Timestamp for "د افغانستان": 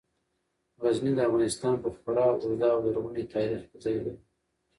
1.15-1.75